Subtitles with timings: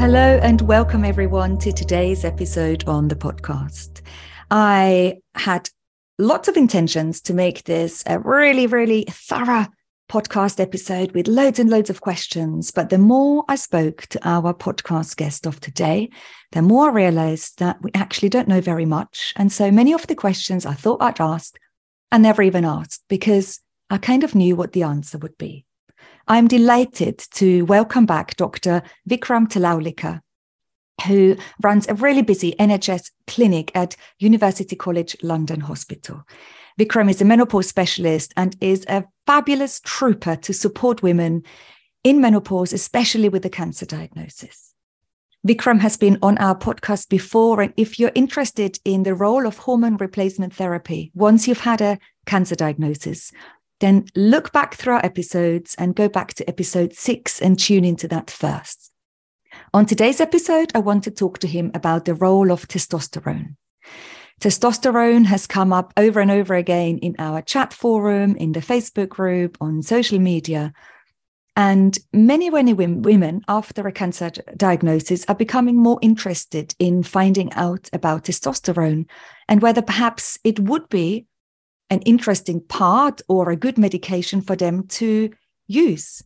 [0.00, 4.00] Hello and welcome everyone to today's episode on the podcast.
[4.50, 5.68] I had
[6.18, 9.66] lots of intentions to make this a really, really thorough
[10.10, 12.70] podcast episode with loads and loads of questions.
[12.70, 16.08] But the more I spoke to our podcast guest of today,
[16.52, 19.34] the more I realized that we actually don't know very much.
[19.36, 21.58] And so many of the questions I thought I'd ask,
[22.10, 25.66] I never even asked because I kind of knew what the answer would be.
[26.30, 28.84] I'm delighted to welcome back Dr.
[29.10, 30.20] Vikram Talaulikar,
[31.08, 36.22] who runs a really busy NHS clinic at University College London Hospital.
[36.78, 41.42] Vikram is a menopause specialist and is a fabulous trooper to support women
[42.04, 44.72] in menopause, especially with the cancer diagnosis.
[45.44, 47.60] Vikram has been on our podcast before.
[47.60, 51.98] And if you're interested in the role of hormone replacement therapy once you've had a
[52.26, 53.32] cancer diagnosis,
[53.80, 58.06] then look back through our episodes and go back to episode six and tune into
[58.08, 58.90] that first.
[59.74, 63.56] On today's episode, I want to talk to him about the role of testosterone.
[64.40, 69.10] Testosterone has come up over and over again in our chat forum, in the Facebook
[69.10, 70.72] group, on social media.
[71.56, 77.90] And many, many women after a cancer diagnosis are becoming more interested in finding out
[77.92, 79.06] about testosterone
[79.46, 81.26] and whether perhaps it would be
[81.90, 85.30] an interesting part or a good medication for them to
[85.66, 86.22] use.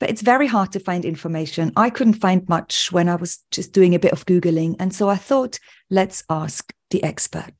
[0.00, 1.72] But it's very hard to find information.
[1.76, 4.76] I couldn't find much when I was just doing a bit of Googling.
[4.78, 5.58] And so I thought,
[5.88, 7.54] let's ask the expert.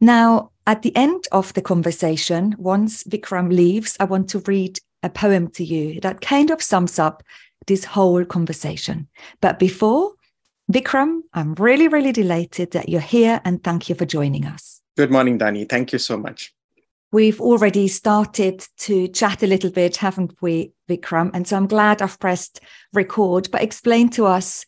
[0.00, 5.10] Now, at the end of the conversation, once Vikram leaves, I want to read a
[5.10, 7.22] poem to you that kind of sums up
[7.66, 9.08] this whole conversation.
[9.40, 10.12] But before,
[10.72, 14.80] Vikram, I'm really, really delighted that you're here and thank you for joining us.
[14.96, 15.68] Good morning, Dani.
[15.68, 16.54] Thank you so much.
[17.12, 21.30] We've already started to chat a little bit, haven't we, Vikram?
[21.34, 22.60] And so I'm glad I've pressed
[22.92, 24.64] record, but explain to us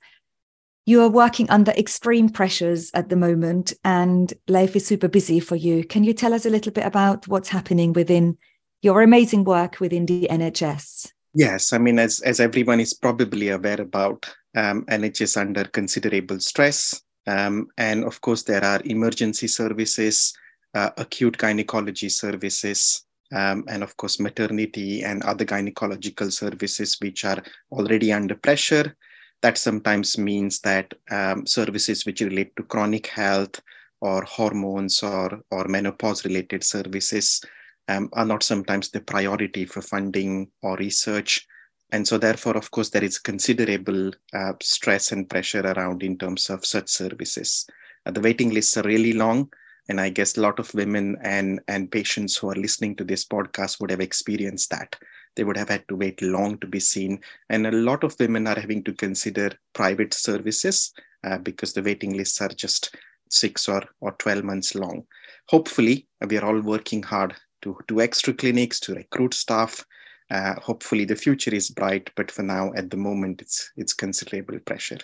[0.86, 5.56] you are working under extreme pressures at the moment and life is super busy for
[5.56, 5.84] you.
[5.84, 8.38] Can you tell us a little bit about what's happening within
[8.80, 11.12] your amazing work within the NHS?
[11.34, 17.02] Yes, I mean, as, as everyone is probably aware about, um, NHS under considerable stress.
[17.28, 20.32] Um, and of course, there are emergency services,
[20.74, 27.42] uh, acute gynecology services, um, and of course, maternity and other gynecological services, which are
[27.70, 28.96] already under pressure.
[29.42, 33.60] That sometimes means that um, services which relate to chronic health
[34.00, 37.42] or hormones or, or menopause related services
[37.88, 41.46] um, are not sometimes the priority for funding or research
[41.91, 46.50] and so therefore of course there is considerable uh, stress and pressure around in terms
[46.50, 47.66] of such services.
[48.06, 49.50] Uh, the waiting lists are really long
[49.88, 53.25] and i guess a lot of women and and patients who are listening to this
[53.25, 54.97] podcast would have experienced that.
[55.38, 57.21] They would have had to wait long to be seen.
[57.49, 62.16] And a lot of women are having to consider private services uh, because the waiting
[62.16, 62.97] lists are just
[63.31, 65.05] six or, or 12 months long.
[65.49, 69.84] Hopefully we are all working hard to do extra clinics to recruit staff
[70.30, 74.58] uh, hopefully the future is bright but for now at the moment it's it's considerable
[74.60, 74.98] pressure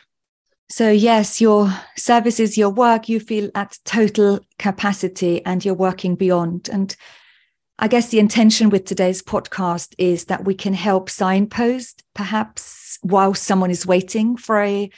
[0.71, 6.69] so yes your services your work you feel at total capacity and you're working beyond
[6.73, 6.97] and
[7.79, 13.35] i guess the intention with today's podcast is that we can help signpost perhaps while
[13.35, 14.91] someone is waiting for a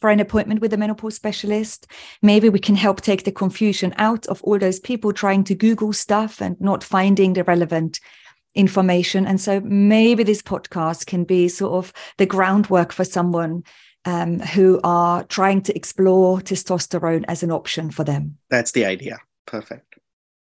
[0.00, 1.86] for an appointment with a menopause specialist.
[2.20, 5.94] Maybe we can help take the confusion out of all those people trying to Google
[5.94, 8.00] stuff and not finding the relevant
[8.54, 9.26] information.
[9.26, 13.64] And so maybe this podcast can be sort of the groundwork for someone
[14.04, 18.38] um, who are trying to explore testosterone as an option for them.
[18.50, 19.18] That's the idea.
[19.46, 19.98] Perfect.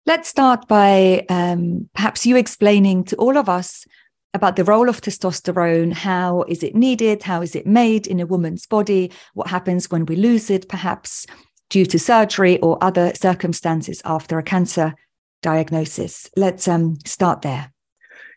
[0.05, 3.85] Let's start by um, perhaps you explaining to all of us
[4.33, 5.93] about the role of testosterone.
[5.93, 7.23] How is it needed?
[7.23, 9.11] How is it made in a woman's body?
[9.33, 11.27] What happens when we lose it, perhaps
[11.69, 14.95] due to surgery or other circumstances after a cancer
[15.41, 16.29] diagnosis?
[16.35, 17.70] Let's um, start there.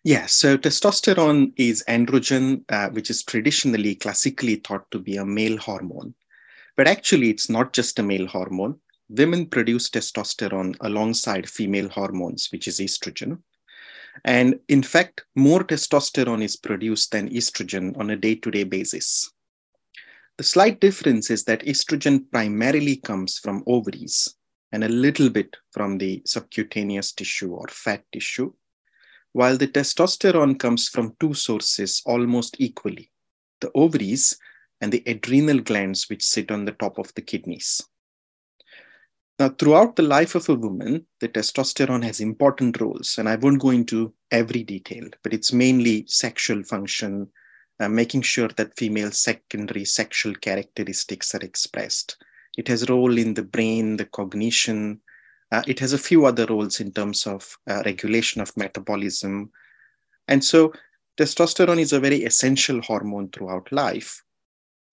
[0.07, 5.57] Yeah, so testosterone is androgen, uh, which is traditionally classically thought to be a male
[5.57, 6.15] hormone.
[6.77, 8.81] But actually, it's not just a male hormone.
[9.09, 13.39] Women produce testosterone alongside female hormones, which is estrogen.
[14.27, 19.33] And in fact, more testosterone is produced than estrogen on a day to day basis.
[20.37, 24.35] The slight difference is that estrogen primarily comes from ovaries
[24.71, 28.53] and a little bit from the subcutaneous tissue or fat tissue,
[29.35, 33.11] while the testosterone comes from two sources almost equally
[33.61, 34.39] the ovaries
[34.81, 37.81] and the adrenal glands, which sit on the top of the kidneys.
[39.39, 43.61] Now, throughout the life of a woman, the testosterone has important roles, and I won't
[43.61, 47.29] go into every detail, but it's mainly sexual function,
[47.81, 52.17] uh, making sure that female secondary sexual characteristics are expressed.
[52.57, 55.01] It has a role in the brain, the cognition.
[55.53, 59.51] Uh, it has a few other roles in terms of uh, regulation of metabolism.
[60.29, 60.73] And so,
[61.19, 64.23] testosterone is a very essential hormone throughout life.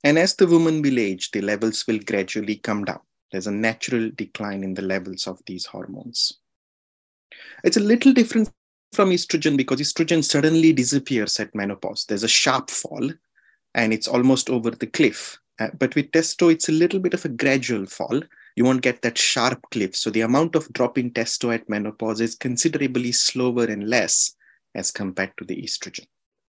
[0.03, 2.99] And as the woman will age, the levels will gradually come down
[3.31, 6.39] there's a natural decline in the levels of these hormones.
[7.63, 8.51] It's a little different
[8.93, 12.05] from estrogen because estrogen suddenly disappears at menopause.
[12.05, 13.09] There's a sharp fall
[13.73, 15.39] and it's almost over the cliff.
[15.59, 18.21] Uh, but with testo, it's a little bit of a gradual fall.
[18.55, 19.95] You won't get that sharp cliff.
[19.95, 24.35] So the amount of drop in testo at menopause is considerably slower and less
[24.75, 26.05] as compared to the estrogen.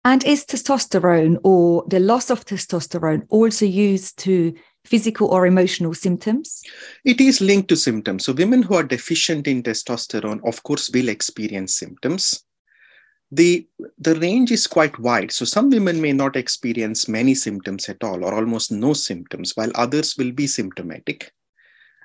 [0.05, 4.53] And is testosterone or the loss of testosterone also used to
[4.85, 6.63] physical or emotional symptoms?
[7.05, 8.25] It is linked to symptoms.
[8.25, 12.45] So, women who are deficient in testosterone, of course, will experience symptoms.
[13.31, 13.67] The,
[13.97, 15.31] the range is quite wide.
[15.31, 19.71] So, some women may not experience many symptoms at all or almost no symptoms, while
[19.77, 21.33] others will be symptomatic.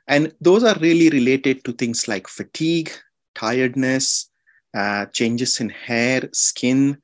[0.08, 2.92] And those are really related to things like fatigue,
[3.36, 4.30] tiredness,
[4.74, 6.98] uh, changes in hair, skin,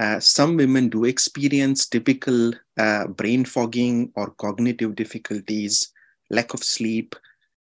[0.00, 5.92] uh, some women do experience typical uh, brain fogging or cognitive difficulties,
[6.30, 7.16] lack of sleep.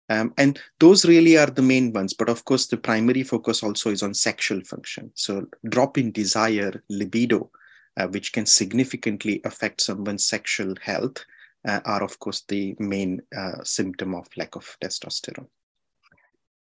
[0.09, 2.15] Um, and those really are the main ones.
[2.15, 5.11] But of course, the primary focus also is on sexual function.
[5.15, 7.51] So, drop in desire, libido,
[7.99, 11.25] uh, which can significantly affect someone's sexual health,
[11.67, 15.49] uh, are of course the main uh, symptom of lack of testosterone.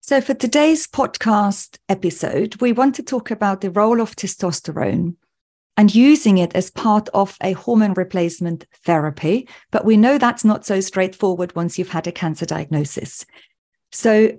[0.02, 5.16] So, for today's podcast episode, we want to talk about the role of testosterone
[5.78, 9.48] and using it as part of a hormone replacement therapy.
[9.72, 13.26] But we know that's not so straightforward once you've had a cancer diagnosis.
[13.92, 14.38] So,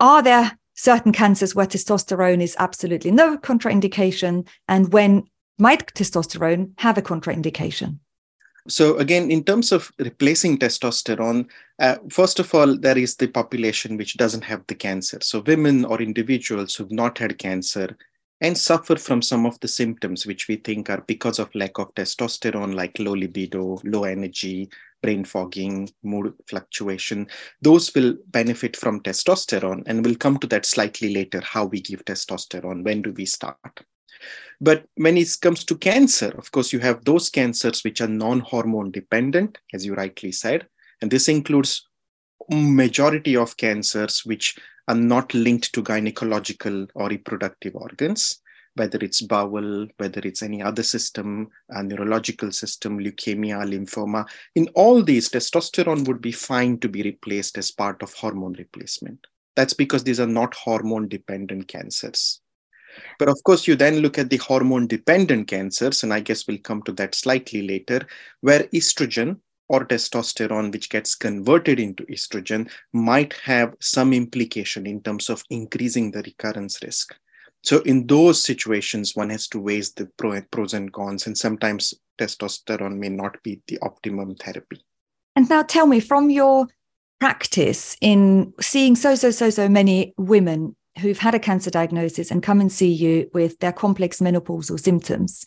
[0.00, 4.48] are there certain cancers where testosterone is absolutely no contraindication?
[4.68, 5.24] And when
[5.58, 7.98] might testosterone have a contraindication?
[8.66, 11.48] So, again, in terms of replacing testosterone,
[11.80, 15.18] uh, first of all, there is the population which doesn't have the cancer.
[15.20, 17.94] So, women or individuals who've not had cancer
[18.40, 21.94] and suffer from some of the symptoms which we think are because of lack of
[21.94, 24.68] testosterone like low libido low energy
[25.02, 27.26] brain fogging mood fluctuation
[27.62, 32.04] those will benefit from testosterone and we'll come to that slightly later how we give
[32.04, 33.56] testosterone when do we start
[34.60, 38.90] but when it comes to cancer of course you have those cancers which are non-hormone
[38.90, 40.66] dependent as you rightly said
[41.00, 41.86] and this includes
[42.50, 44.56] majority of cancers which
[44.88, 48.40] are not linked to gynecological or reproductive organs,
[48.74, 54.26] whether it's bowel, whether it's any other system, a neurological system, leukemia, lymphoma.
[54.54, 59.26] In all these, testosterone would be fine to be replaced as part of hormone replacement.
[59.56, 62.40] That's because these are not hormone dependent cancers.
[63.18, 66.58] But of course, you then look at the hormone dependent cancers, and I guess we'll
[66.58, 68.06] come to that slightly later,
[68.40, 75.30] where estrogen or testosterone, which gets converted into estrogen, might have some implication in terms
[75.30, 77.14] of increasing the recurrence risk.
[77.62, 80.10] So, in those situations, one has to weigh the
[80.50, 84.84] pros and cons, and sometimes testosterone may not be the optimum therapy.
[85.34, 86.66] And now tell me from your
[87.20, 92.42] practice in seeing so, so, so, so many women who've had a cancer diagnosis and
[92.42, 95.44] come and see you with their complex menopausal symptoms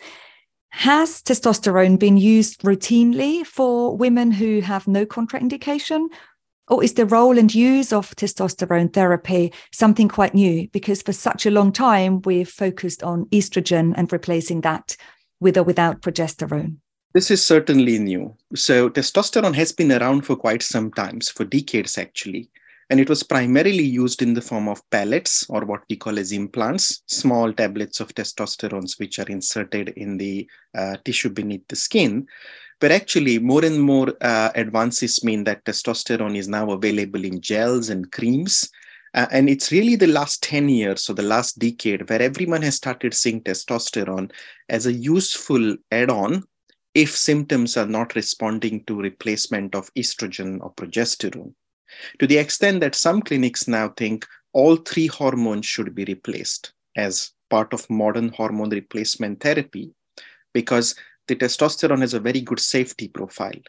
[0.70, 6.08] has testosterone been used routinely for women who have no contraindication?
[6.68, 10.68] Or is the role and use of testosterone therapy something quite new?
[10.70, 14.98] Because for such a long time, we've focused on estrogen and replacing that
[15.40, 16.78] with or without progesterone.
[17.14, 18.36] This is certainly new.
[18.54, 22.50] So, testosterone has been around for quite some times, for decades actually.
[22.90, 26.32] And it was primarily used in the form of pellets or what we call as
[26.32, 32.28] implants, small tablets of testosterone which are inserted in the uh, tissue beneath the skin.
[32.80, 37.90] But actually, more and more uh, advances mean that testosterone is now available in gels
[37.90, 38.70] and creams.
[39.14, 42.76] Uh, and it's really the last 10 years, so the last decade, where everyone has
[42.76, 44.32] started seeing testosterone
[44.70, 46.44] as a useful add on
[46.94, 51.54] if symptoms are not responding to replacement of estrogen or progesterone.
[52.20, 57.32] To the extent that some clinics now think all three hormones should be replaced as
[57.50, 59.92] part of modern hormone replacement therapy
[60.54, 60.96] because
[61.28, 63.62] the testosterone has a very good safety profile.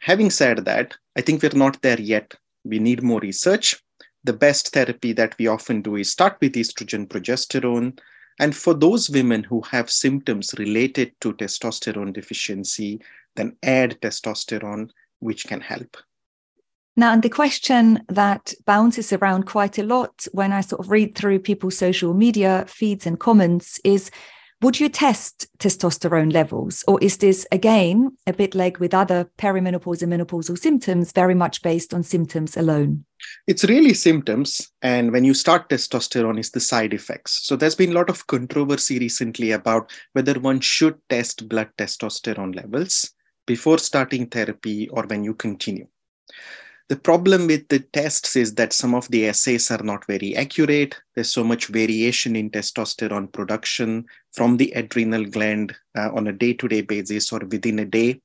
[0.00, 2.34] Having said that, I think we're not there yet.
[2.64, 3.82] We need more research.
[4.24, 7.98] The best therapy that we often do is start with estrogen, progesterone.
[8.40, 13.00] And for those women who have symptoms related to testosterone deficiency,
[13.36, 15.96] then add testosterone, which can help.
[16.98, 21.14] Now, and the question that bounces around quite a lot when I sort of read
[21.14, 24.10] through people's social media feeds and comments is
[24.62, 26.84] would you test testosterone levels?
[26.88, 31.62] Or is this, again, a bit like with other perimenopause and menopausal symptoms, very much
[31.62, 33.04] based on symptoms alone?
[33.46, 34.68] It's really symptoms.
[34.82, 37.46] And when you start testosterone, it's the side effects.
[37.46, 42.56] So there's been a lot of controversy recently about whether one should test blood testosterone
[42.56, 43.14] levels
[43.46, 45.86] before starting therapy or when you continue.
[46.88, 50.96] The problem with the tests is that some of the assays are not very accurate.
[51.14, 56.54] There's so much variation in testosterone production from the adrenal gland uh, on a day
[56.54, 58.22] to day basis or within a day.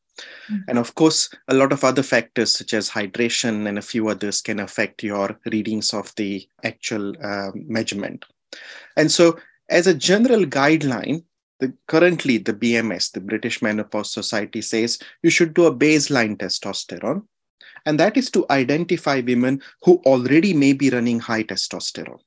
[0.50, 0.58] Mm-hmm.
[0.70, 4.42] And of course, a lot of other factors such as hydration and a few others
[4.42, 8.24] can affect your readings of the actual uh, measurement.
[8.96, 9.38] And so,
[9.70, 11.24] as a general guideline,
[11.60, 17.24] the, currently the BMS, the British Menopause Society, says you should do a baseline testosterone
[17.86, 22.20] and that is to identify women who already may be running high testosterone.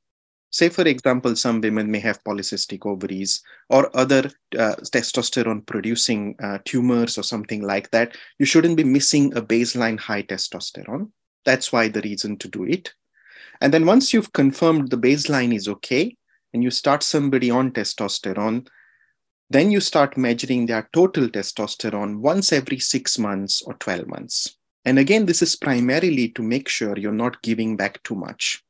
[0.51, 6.59] Say, for example, some women may have polycystic ovaries or other uh, testosterone producing uh,
[6.65, 8.17] tumors or something like that.
[8.39, 11.11] You shouldn't be missing a baseline high testosterone.
[11.45, 12.95] That's why the reason to do it.
[13.61, 16.17] And then once you've confirmed the baseline is okay,
[16.57, 18.67] and you start somebody on testosterone,
[19.51, 24.56] then you start measuring their total testosterone once every six months or 12 months.
[24.87, 28.63] And again, this is primarily to make sure you're not giving back too much.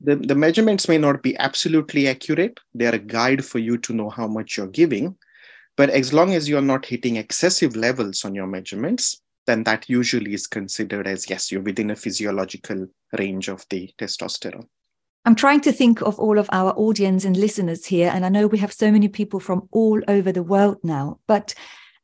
[0.00, 2.58] The, the measurements may not be absolutely accurate.
[2.74, 5.16] They're a guide for you to know how much you're giving.
[5.76, 10.32] But as long as you're not hitting excessive levels on your measurements, then that usually
[10.32, 12.86] is considered as yes, you're within a physiological
[13.18, 14.66] range of the testosterone.
[15.26, 18.10] I'm trying to think of all of our audience and listeners here.
[18.14, 21.18] And I know we have so many people from all over the world now.
[21.26, 21.54] But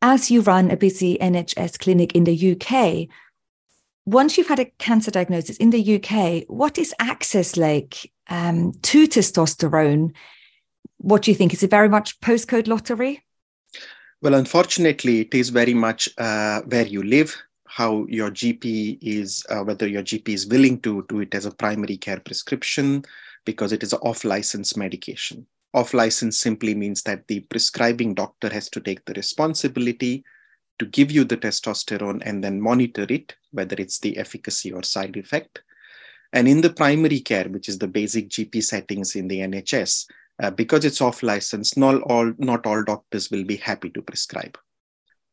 [0.02, 3.08] as you run a busy NHS clinic in the UK,
[4.04, 9.06] once you've had a cancer diagnosis in the UK, what is access like um, to
[9.06, 10.12] testosterone?
[10.98, 11.54] What do you think?
[11.54, 13.24] Is it very much postcode lottery?
[14.20, 19.62] Well, unfortunately, it is very much uh, where you live, how your GP is, uh,
[19.62, 23.04] whether your GP is willing to do it as a primary care prescription,
[23.44, 25.46] because it is an off license medication.
[25.74, 30.22] Off license simply means that the prescribing doctor has to take the responsibility
[30.78, 35.16] to give you the testosterone and then monitor it, whether it's the efficacy or side
[35.16, 35.62] effect.
[36.32, 40.06] And in the primary care, which is the basic GP settings in the NHS,
[40.42, 44.58] uh, because it's off license, not all, not all doctors will be happy to prescribe.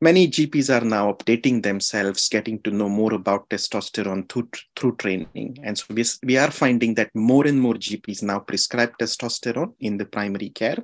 [0.02, 5.58] Many GPs are now updating themselves, getting to know more about testosterone through, through training.
[5.62, 9.98] And so we, we are finding that more and more GPs now prescribe testosterone in
[9.98, 10.78] the primary care.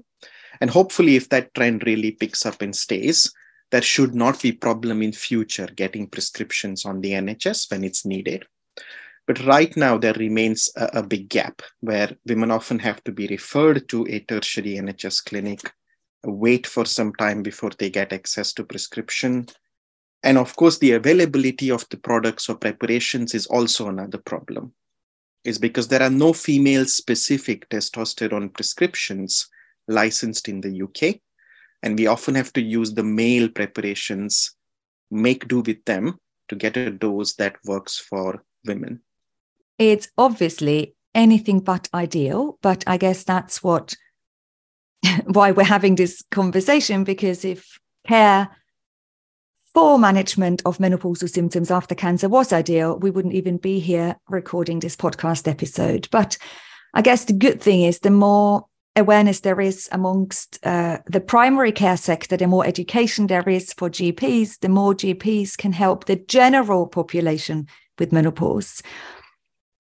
[0.60, 3.32] And hopefully, if that trend really picks up and stays,
[3.72, 8.46] there should not be problem in future getting prescriptions on the NHS when it's needed.
[9.28, 13.28] But right now, there remains a, a, big gap where women often have to be
[13.28, 15.62] referred to a tertiary NHS clinic
[16.26, 19.48] wait for some time before they get access to prescription.
[20.24, 24.74] And of course, the availability of the products or preparations is also another problem.
[25.44, 29.48] Is because there are no female specific testosterone prescriptions
[29.88, 31.20] licensed in the UK.
[31.84, 34.56] And we often have to use the male preparations,
[35.12, 39.02] make do with them to get a dose that works for women.
[39.78, 43.96] It's obviously anything but ideal, but I guess that's what
[45.26, 48.50] why we're having this conversation because if care
[49.74, 54.80] for management of menopausal symptoms after cancer was ideal, we wouldn't even be here recording
[54.80, 56.08] this podcast episode.
[56.12, 56.38] But
[56.94, 61.74] I guess the good thing is the more awareness there is amongst uh, the primary
[61.74, 66.16] care sector, the more education there is for GPs, the more GPs can help the
[66.16, 67.68] general population
[68.00, 68.82] with menopause.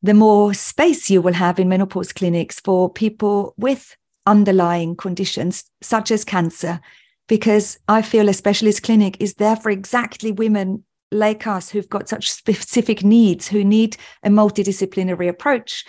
[0.05, 6.11] the more space you will have in menopause clinics for people with underlying conditions such
[6.11, 6.79] as cancer.
[7.27, 12.09] Because I feel a specialist clinic is there for exactly women like us who've got
[12.09, 15.85] such specific needs, who need a multidisciplinary approach.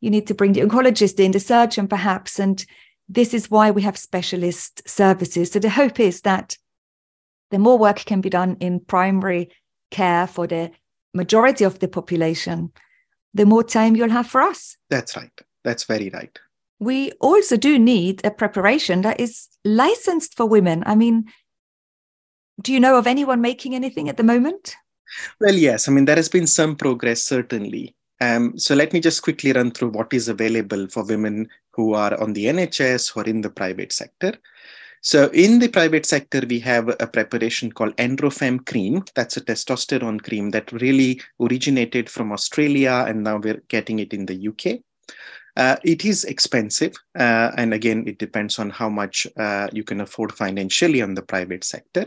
[0.00, 2.38] You need to bring the oncologist in, the surgeon perhaps.
[2.38, 2.64] And
[3.08, 5.50] this is why we have specialist services.
[5.50, 6.56] So the hope is that
[7.50, 9.50] the more work can be done in primary
[9.90, 10.70] care for the
[11.12, 12.72] majority of the population,
[13.34, 14.76] the more time you'll have for us.
[14.88, 15.32] That's right.
[15.64, 16.38] That's very right.
[16.80, 20.82] We also do need a preparation that is licensed for women.
[20.86, 21.30] I mean,
[22.60, 24.76] do you know of anyone making anything at the moment?
[25.40, 25.88] Well, yes.
[25.88, 27.94] I mean, there has been some progress, certainly.
[28.20, 32.20] Um, so let me just quickly run through what is available for women who are
[32.20, 34.34] on the NHS or in the private sector.
[35.02, 39.02] So in the private sector, we have a preparation called AndroFeme cream.
[39.14, 44.26] That's a testosterone cream that really originated from Australia, and now we're getting it in
[44.26, 44.80] the UK.
[45.56, 50.00] Uh, it is expensive, uh, and again, it depends on how much uh, you can
[50.00, 52.06] afford financially on the private sector.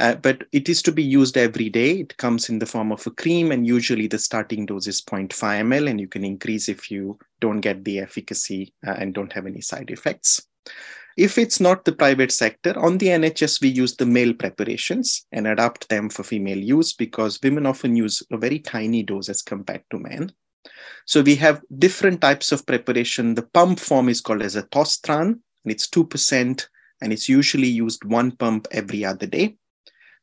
[0.00, 2.00] Uh, but it is to be used every day.
[2.00, 5.30] It comes in the form of a cream, and usually the starting dose is 0.5
[5.32, 9.46] ml, and you can increase if you don't get the efficacy uh, and don't have
[9.46, 10.46] any side effects.
[11.16, 15.46] If it's not the private sector, on the NHS, we use the male preparations and
[15.46, 19.82] adapt them for female use because women often use a very tiny dose as compared
[19.90, 20.32] to men.
[21.06, 23.34] So we have different types of preparation.
[23.34, 25.26] The pump form is called as a Tostran,
[25.64, 26.66] and it's 2%,
[27.00, 29.56] and it's usually used one pump every other day.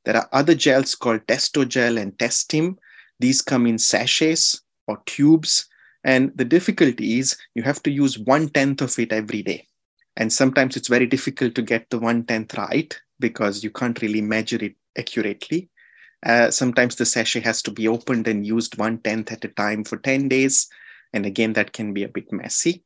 [0.06, 2.78] There are other gels called Testogel and Testim.
[3.20, 5.68] These come in sachets or tubes.
[6.04, 9.68] And the difficulty is you have to use one tenth of it every day.
[10.16, 14.22] And sometimes it's very difficult to get the one tenth right because you can't really
[14.22, 15.70] measure it accurately.
[16.26, 19.84] Uh, sometimes the sachet has to be opened and used one tenth at a time
[19.84, 20.68] for 10 days.
[21.14, 22.84] And again, that can be a bit messy.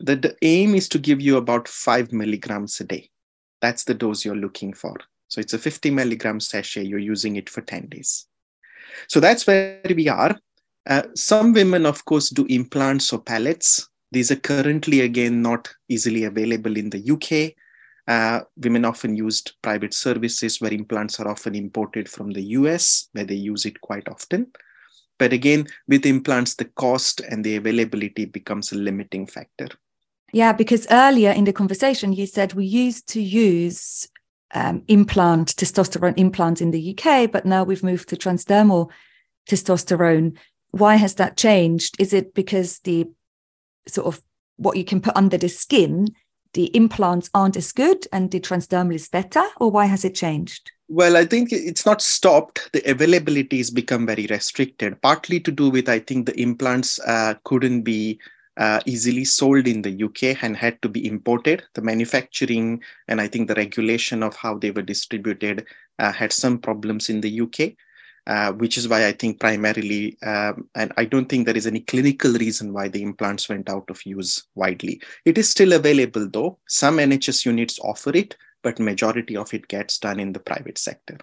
[0.00, 3.10] The, the aim is to give you about five milligrams a day.
[3.60, 4.96] That's the dose you're looking for.
[5.28, 8.26] So it's a 50 milligram sachet, you're using it for 10 days.
[9.08, 10.38] So that's where we are.
[10.86, 13.88] Uh, some women, of course, do implants or pellets.
[14.10, 17.54] These are currently, again, not easily available in the UK.
[18.08, 23.26] Uh, women often used private services where implants are often imported from the US, where
[23.26, 24.46] they use it quite often.
[25.18, 29.68] But again, with implants, the cost and the availability becomes a limiting factor.
[30.32, 34.08] Yeah, because earlier in the conversation, you said we used to use
[34.54, 38.90] um, implant testosterone implants in the UK, but now we've moved to transdermal
[39.46, 40.34] testosterone.
[40.70, 41.96] Why has that changed?
[41.98, 43.06] Is it because the
[43.86, 44.22] sort of
[44.56, 46.08] what you can put under the skin
[46.54, 50.70] the implants aren't as good and the transdermal is better, or why has it changed?
[50.88, 52.70] Well, I think it's not stopped.
[52.72, 57.34] The availability has become very restricted, partly to do with, I think, the implants uh,
[57.44, 58.18] couldn't be
[58.56, 61.62] uh, easily sold in the UK and had to be imported.
[61.74, 65.66] The manufacturing and I think the regulation of how they were distributed
[65.98, 67.74] uh, had some problems in the UK.
[68.28, 71.80] Uh, which is why I think primarily, um, and I don't think there is any
[71.80, 75.00] clinical reason why the implants went out of use widely.
[75.24, 76.58] It is still available though.
[76.68, 81.16] Some NHS units offer it, but majority of it gets done in the private sector.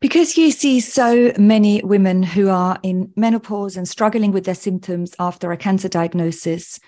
[0.00, 5.16] Because you see so many women who are in menopause and struggling with their symptoms
[5.18, 6.78] after a cancer diagnosis,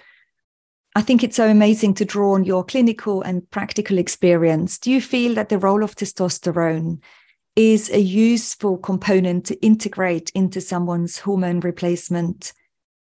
[0.95, 4.79] I think it's so amazing to draw on your clinical and practical experience.
[4.79, 7.03] Do you feel that the role of testosterone
[7.57, 12.53] is a useful component to integrate into someone's hormone replacement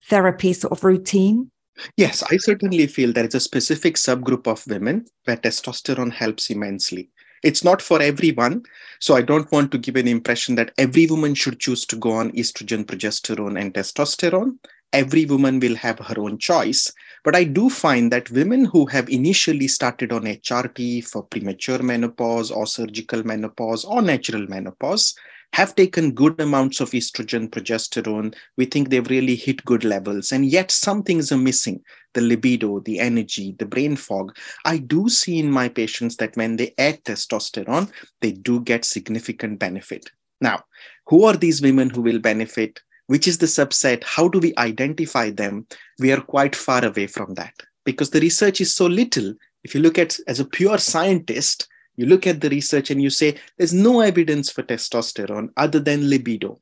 [0.05, 1.51] therapy sort of routine?
[1.97, 7.11] Yes, I certainly feel there is a specific subgroup of women where testosterone helps immensely.
[7.43, 8.65] It's not for everyone.
[8.99, 12.13] So I don't want to give an impression that every woman should choose to go
[12.13, 14.59] on estrogen, progesterone, and testosterone.
[14.93, 16.93] Every woman will have her own choice.
[17.27, 22.53] But I do find that women who have initially started on HRT for premature menopause
[22.53, 25.13] or surgical menopause or natural menopause
[25.53, 28.33] have taken good amounts of estrogen, progesterone.
[28.57, 31.81] We think they've really hit good levels, and yet some things are missing
[32.15, 34.37] the libido, the energy, the brain fog.
[34.65, 39.59] I do see in my patients that when they add testosterone, they do get significant
[39.59, 40.13] benefit.
[40.41, 40.63] Now,
[41.09, 42.81] who are these women who will benefit?
[43.07, 45.67] which is the subset, how do we identify them?
[45.99, 47.55] We are quite far away from that
[47.85, 49.35] because the research is so little.
[49.65, 53.11] If you look at as a pure scientist, you look at the research and you
[53.11, 56.61] say there's no evidence for testosterone other than libido.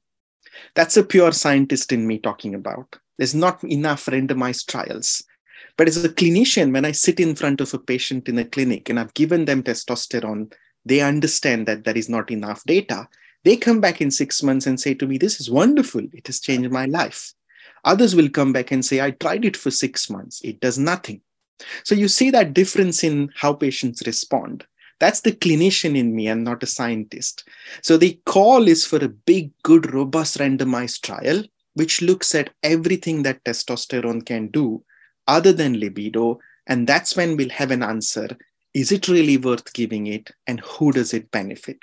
[0.74, 2.96] That's a pure scientist in me talking about.
[3.18, 5.24] There's not enough randomized trials.
[5.76, 8.88] But as a clinician, when I sit in front of a patient in a clinic
[8.88, 10.52] and I've given them testosterone,
[10.84, 13.08] they understand that there is not enough data
[13.44, 16.02] they come back in six months and say to me, This is wonderful.
[16.12, 17.32] It has changed my life.
[17.84, 21.20] Others will come back and say, I tried it for six months, it does nothing.
[21.84, 24.66] So you see that difference in how patients respond.
[25.00, 27.48] That's the clinician in me and not a scientist.
[27.82, 31.44] So the call is for a big, good, robust randomized trial,
[31.74, 34.82] which looks at everything that testosterone can do
[35.26, 36.38] other than libido.
[36.66, 38.28] And that's when we'll have an answer.
[38.72, 40.30] Is it really worth giving it?
[40.46, 41.78] And who does it benefit?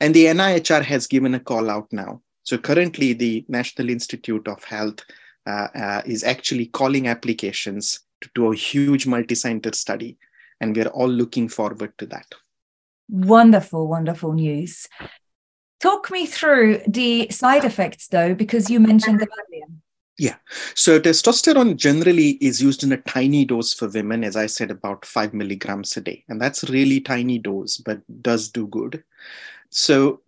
[0.00, 2.22] And the NIHR has given a call out now.
[2.50, 5.04] So currently, the National Institute of Health
[5.46, 10.18] uh, uh, is actually calling applications to do a huge multi-center study
[10.60, 12.26] and we're all looking forward to that
[13.08, 14.88] wonderful wonderful news
[15.78, 19.66] talk me through the side effects though because you mentioned them earlier
[20.18, 20.36] yeah.
[20.74, 25.06] So testosterone generally is used in a tiny dose for women, as I said, about
[25.06, 26.24] five milligrams a day.
[26.28, 29.02] And that's really tiny dose, but does do good.
[29.70, 30.20] So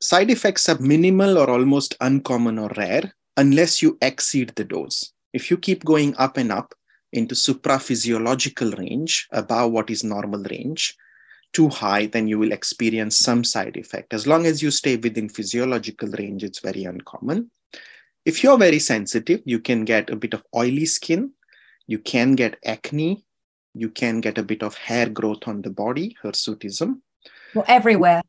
[0.00, 5.12] side effects are minimal or almost uncommon or rare unless you exceed the dose.
[5.32, 6.74] If you keep going up and up,
[7.12, 10.96] into supraphysiological range, above what is normal range,
[11.52, 14.14] too high, then you will experience some side effect.
[14.14, 17.50] As long as you stay within physiological range, it's very uncommon.
[18.24, 21.32] If you're very sensitive, you can get a bit of oily skin,
[21.86, 23.24] you can get acne,
[23.74, 27.00] you can get a bit of hair growth on the body, hirsutism.
[27.54, 28.22] Well, everywhere.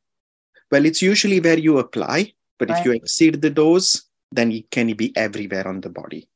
[0.72, 2.80] Well, it's usually where you apply, but right.
[2.80, 6.30] if you exceed the dose, then it can be everywhere on the body.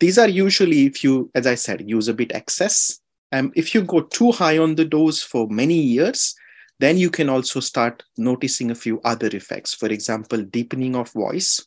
[0.00, 3.00] These are usually, if you, as I said, use a bit excess.
[3.32, 6.34] Um, if you go too high on the dose for many years,
[6.80, 9.74] then you can also start noticing a few other effects.
[9.74, 11.64] For example, deepening of voice.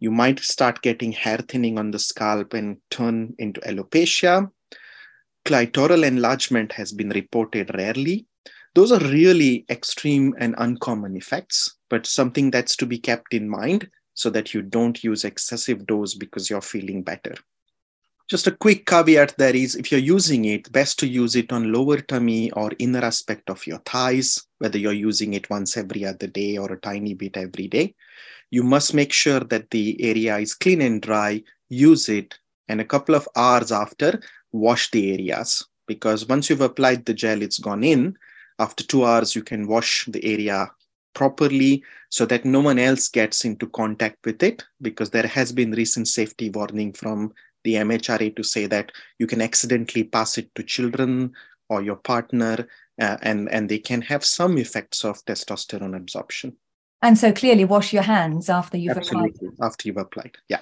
[0.00, 4.50] You might start getting hair thinning on the scalp and turn into alopecia.
[5.44, 8.26] Clitoral enlargement has been reported rarely.
[8.74, 13.90] Those are really extreme and uncommon effects, but something that's to be kept in mind
[14.14, 17.34] so that you don't use excessive dose because you're feeling better.
[18.28, 21.72] Just a quick caveat there is if you're using it, best to use it on
[21.72, 26.28] lower tummy or inner aspect of your thighs, whether you're using it once every other
[26.28, 27.92] day or a tiny bit every day.
[28.50, 32.84] You must make sure that the area is clean and dry, use it, and a
[32.84, 34.20] couple of hours after,
[34.52, 35.66] wash the areas.
[35.88, 38.16] Because once you've applied the gel, it's gone in.
[38.60, 40.70] After two hours, you can wash the area
[41.14, 45.72] properly so that no one else gets into contact with it because there has been
[45.72, 47.32] recent safety warning from
[47.64, 51.32] the MHRA to say that you can accidentally pass it to children
[51.68, 52.68] or your partner
[53.00, 56.56] uh, and and they can have some effects of testosterone absorption.
[57.02, 59.48] And so clearly wash your hands after you've Absolutely.
[59.48, 59.66] applied.
[59.66, 60.36] After you've applied.
[60.48, 60.60] Yeah.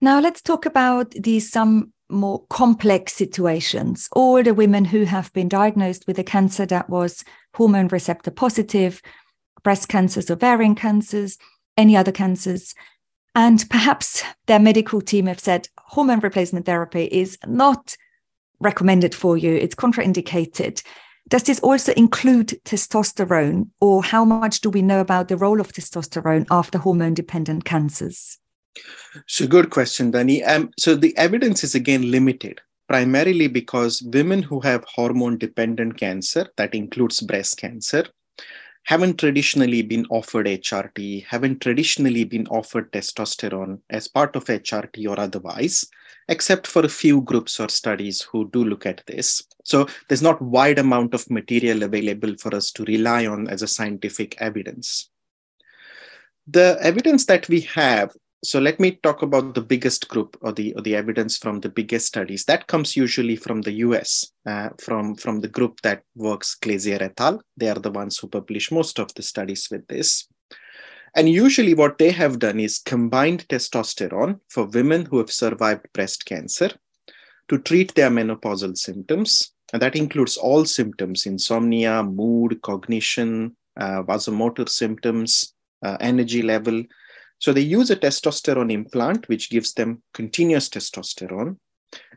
[0.00, 4.08] Now let's talk about these some more complex situations.
[4.12, 9.02] All the women who have been diagnosed with a cancer that was hormone receptor positive
[9.62, 11.36] breast cancers, ovarian cancers,
[11.76, 12.74] any other cancers.
[13.34, 17.96] And perhaps their medical team have said hormone replacement therapy is not
[18.60, 20.82] recommended for you, it's contraindicated.
[21.28, 25.72] Does this also include testosterone, or how much do we know about the role of
[25.72, 28.38] testosterone after hormone dependent cancers?
[29.26, 30.46] So, good question, Dani.
[30.46, 36.48] Um, so, the evidence is again limited, primarily because women who have hormone dependent cancer,
[36.56, 38.04] that includes breast cancer,
[38.88, 45.20] haven't traditionally been offered HRT, haven't traditionally been offered testosterone as part of HRT or
[45.20, 45.84] otherwise,
[46.28, 49.42] except for a few groups or studies who do look at this.
[49.64, 53.68] So there's not wide amount of material available for us to rely on as a
[53.68, 55.10] scientific evidence.
[56.46, 58.12] The evidence that we have
[58.44, 61.68] so let me talk about the biggest group or the or the evidence from the
[61.68, 62.44] biggest studies.
[62.44, 67.20] That comes usually from the us uh, from from the group that works Glaser et
[67.20, 67.42] al.
[67.56, 70.28] They are the ones who publish most of the studies with this.
[71.16, 76.24] And usually what they have done is combined testosterone for women who have survived breast
[76.26, 76.70] cancer
[77.48, 79.52] to treat their menopausal symptoms.
[79.72, 86.84] And that includes all symptoms insomnia mood cognition uh, vasomotor symptoms uh, energy level
[87.38, 91.56] so they use a testosterone implant, which gives them continuous testosterone,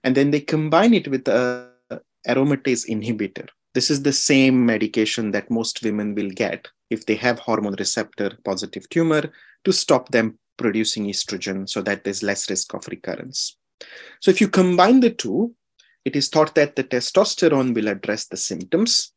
[0.04, 1.70] and then they combine it with a
[2.28, 3.48] aromatase inhibitor.
[3.74, 8.32] This is the same medication that most women will get if they have hormone receptor
[8.44, 9.32] positive tumor
[9.64, 13.58] to stop them producing estrogen so that there's less risk of recurrence.
[14.20, 15.56] So if you combine the two,
[16.04, 19.14] it is thought that the testosterone will address the symptoms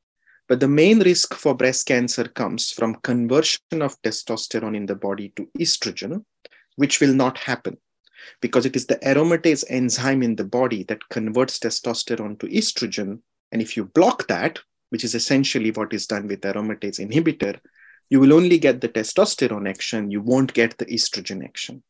[0.48, 5.32] but the main risk for breast cancer comes from conversion of testosterone in the body
[5.36, 6.24] to estrogen,
[6.76, 7.78] which will not happen
[8.40, 13.20] because it is the aromatase enzyme in the body that converts testosterone to estrogen.
[13.52, 14.58] And if you block that,
[14.90, 17.58] which is essentially what is done with aromatase inhibitor,
[18.10, 21.82] you will only get the testosterone action, you won't get the estrogen action.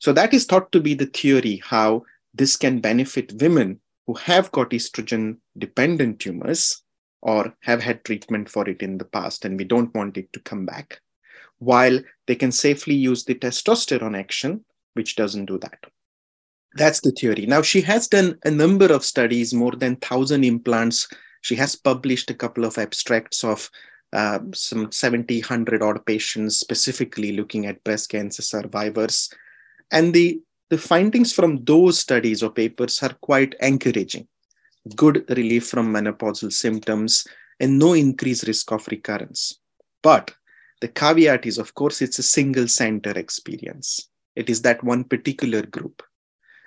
[0.00, 2.02] So that is thought to be the theory how
[2.34, 6.82] this can benefit women who have got estrogen dependent tumors
[7.26, 10.38] or have had treatment for it in the past and we don't want it to
[10.40, 11.00] come back,
[11.58, 15.76] while they can safely use the testosterone action, which doesn't do that.
[16.74, 17.44] That's the theory.
[17.44, 21.08] Now, she has done a number of studies, more than 1,000 implants.
[21.40, 23.68] She has published a couple of abstracts of
[24.12, 29.32] uh, some 70, 100 odd patients, specifically looking at breast cancer survivors.
[29.90, 34.28] And the, the findings from those studies or papers are quite encouraging.
[34.94, 37.26] Good relief from menopausal symptoms
[37.58, 39.58] and no increased risk of recurrence.
[40.02, 40.34] But
[40.80, 44.08] the caveat is, of course, it's a single center experience.
[44.36, 46.02] It is that one particular group.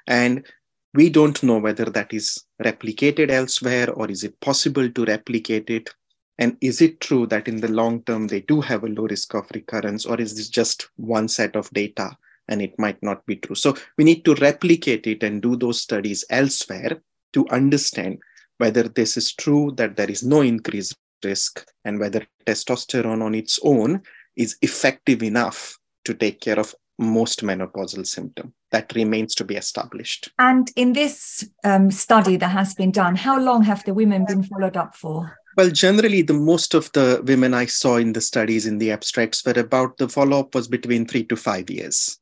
[0.08, 0.46] And
[0.94, 5.94] we don't know whether that is replicated elsewhere or is it possible to replicate it.
[6.40, 9.36] And is it true that in the long term they do have a low risk
[9.36, 13.36] of recurrence, or is this just one set of data and it might not be
[13.36, 13.56] true?
[13.56, 17.02] So we need to replicate it and do those studies elsewhere
[17.34, 18.20] to understand
[18.58, 23.60] whether this is true that there is no increased risk and whether testosterone on its
[23.64, 24.02] own
[24.36, 28.54] is effective enough to take care of most menopausal symptom.
[28.72, 30.30] That remains to be established.
[30.38, 34.44] And in this um, study that has been done how long have the women been
[34.44, 35.38] followed up for?
[35.58, 39.44] Well generally the most of the women i saw in the studies in the abstracts
[39.46, 42.20] were about the follow-up was between three to five years.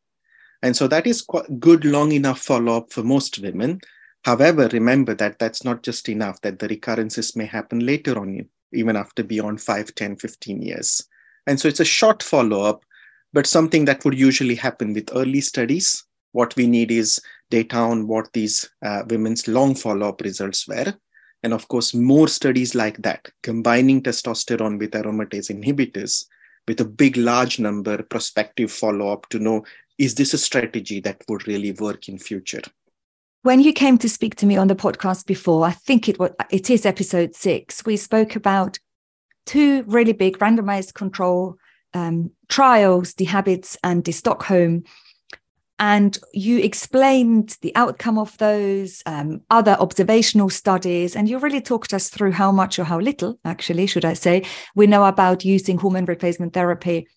[0.62, 3.82] And so that is quite good long enough follow-up for most women
[4.24, 8.96] however remember that that's not just enough that the recurrences may happen later on even
[8.96, 11.08] after beyond 5 10 15 years
[11.46, 12.84] and so it's a short follow-up
[13.34, 16.04] but something that would usually happen with early studies.
[16.32, 20.94] What we need is data on what these uh, women's long follow up results were.
[21.44, 26.26] And of course, more studies like that, combining testosterone with aromatase inhibitors
[26.68, 29.64] with a big, large number prospective follow up to know
[29.98, 32.62] is this a strategy that would really work in future?
[33.48, 36.32] When you came to speak to me on the podcast before, I think it was
[36.52, 37.86] it is episode six.
[37.86, 38.78] We spoke about
[39.46, 41.56] two really big randomized control
[41.94, 44.84] um, trials, the HABITS and the Stockholm.
[45.80, 51.94] And you explained the outcome of those, um, other observational studies, and you really talked
[51.94, 54.44] us through how much or how little, actually, should I say,
[54.76, 57.08] we know about using hormone replacement therapy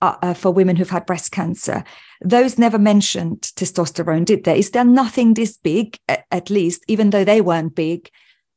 [0.00, 1.84] uh, uh, for women who've had breast cancer.
[2.22, 4.58] Those never mentioned testosterone, did they?
[4.58, 8.10] Is there nothing this big, at least, even though they weren't big,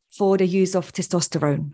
[0.09, 1.73] for the use of testosterone?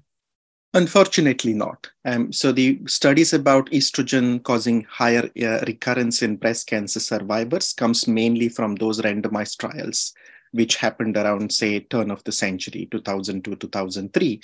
[0.74, 1.90] Unfortunately, not.
[2.06, 8.08] Um, so the studies about estrogen causing higher uh, recurrence in breast cancer survivors comes
[8.08, 10.14] mainly from those randomized trials,
[10.52, 14.42] which happened around, say, turn of the century, 2002, 2003.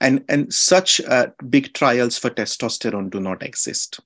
[0.00, 4.00] And, and such uh, big trials for testosterone do not exist.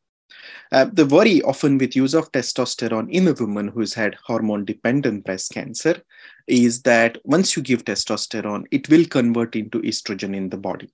[0.72, 5.24] Uh, the worry often with use of testosterone in a woman who's had hormone dependent
[5.24, 6.02] breast cancer
[6.46, 10.90] is that once you give testosterone, it will convert into estrogen in the body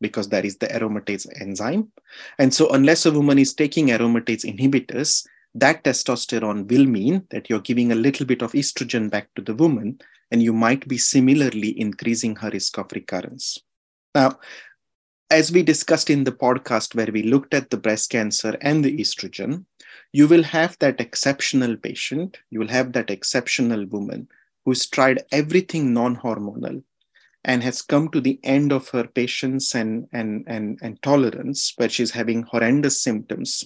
[0.00, 1.90] because that is the aromatase enzyme.
[2.38, 7.60] And so, unless a woman is taking aromatase inhibitors, that testosterone will mean that you're
[7.60, 9.98] giving a little bit of estrogen back to the woman,
[10.30, 13.58] and you might be similarly increasing her risk of recurrence.
[14.14, 14.38] Now,
[15.30, 18.96] as we discussed in the podcast where we looked at the breast cancer and the
[18.98, 19.64] estrogen,
[20.12, 24.28] you will have that exceptional patient, you will have that exceptional woman
[24.64, 26.82] who's tried everything non hormonal
[27.44, 31.88] and has come to the end of her patience and, and, and, and tolerance, where
[31.88, 33.64] she's having horrendous symptoms,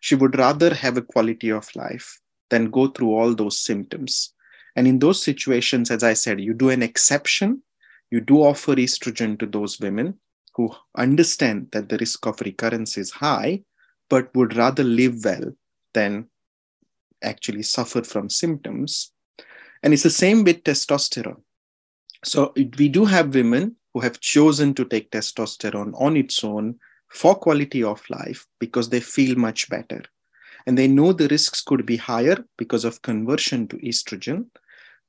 [0.00, 4.32] she would rather have a quality of life than go through all those symptoms.
[4.76, 7.62] And in those situations, as I said, you do an exception,
[8.10, 10.18] you do offer estrogen to those women
[10.54, 13.62] who understand that the risk of recurrence is high,
[14.08, 15.52] but would rather live well
[15.92, 16.28] than
[17.22, 19.12] actually suffer from symptoms.
[19.82, 21.42] And it's the same with testosterone.
[22.24, 26.76] So we do have women who have chosen to take testosterone on its own
[27.08, 30.02] for quality of life because they feel much better.
[30.66, 34.46] And they know the risks could be higher because of conversion to estrogen,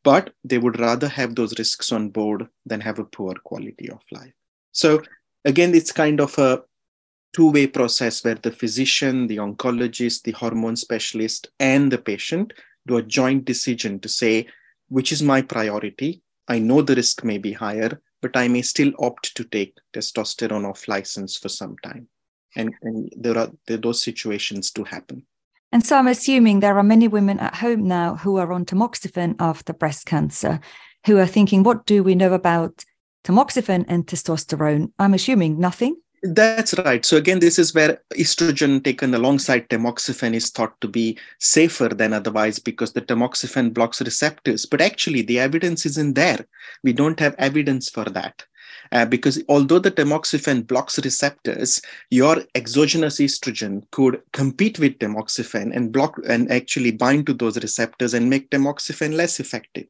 [0.03, 4.01] but they would rather have those risks on board than have a poor quality of
[4.11, 4.33] life.
[4.71, 5.01] So
[5.45, 6.61] again, it's kind of a
[7.33, 12.53] two-way process where the physician, the oncologist, the hormone specialist, and the patient
[12.87, 14.47] do a joint decision to say,
[14.89, 16.21] which is my priority?
[16.47, 20.67] I know the risk may be higher, but I may still opt to take testosterone
[20.67, 22.07] off license for some time.
[22.55, 25.25] And, and there are there, those situations do happen.
[25.71, 29.35] And so I'm assuming there are many women at home now who are on tamoxifen
[29.39, 30.59] after breast cancer,
[31.05, 32.85] who are thinking, what do we know about
[33.25, 34.91] tamoxifen and testosterone?
[34.99, 35.97] I'm assuming nothing.
[36.23, 37.05] That's right.
[37.05, 42.13] So again, this is where estrogen taken alongside tamoxifen is thought to be safer than
[42.13, 44.65] otherwise because the tamoxifen blocks receptors.
[44.65, 46.47] But actually, the evidence isn't there.
[46.83, 48.43] We don't have evidence for that.
[48.91, 55.91] Uh, because although the tamoxifen blocks receptors, your exogenous estrogen could compete with tamoxifen and
[55.91, 59.85] block and actually bind to those receptors and make tamoxifen less effective.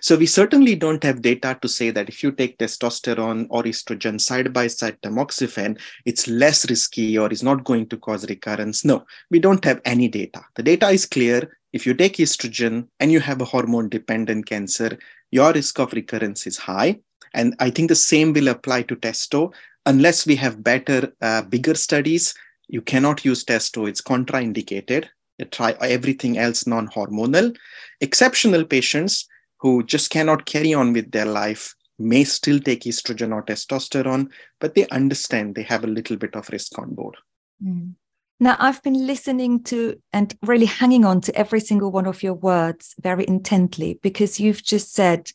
[0.00, 4.20] So we certainly don't have data to say that if you take testosterone or estrogen
[4.20, 8.84] side by side tamoxifen, it's less risky or is not going to cause recurrence.
[8.84, 10.44] No, we don't have any data.
[10.54, 11.56] The data is clear.
[11.72, 14.98] If you take estrogen and you have a hormone dependent cancer,
[15.30, 17.00] your risk of recurrence is high.
[17.32, 19.52] And I think the same will apply to testo.
[19.86, 22.34] Unless we have better, uh, bigger studies,
[22.68, 23.88] you cannot use testo.
[23.88, 25.08] It's contraindicated.
[25.50, 27.56] try everything else non hormonal.
[28.00, 29.28] Exceptional patients,
[29.64, 34.28] who just cannot carry on with their life may still take estrogen or testosterone,
[34.60, 37.16] but they understand they have a little bit of risk on board.
[37.64, 37.94] Mm.
[38.38, 42.34] Now, I've been listening to and really hanging on to every single one of your
[42.34, 45.30] words very intently because you've just said,